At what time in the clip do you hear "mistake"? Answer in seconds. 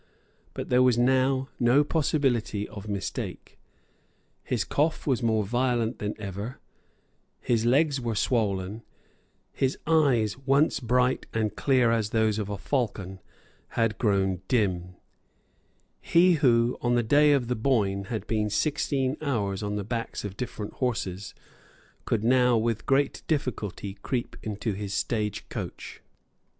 2.89-3.59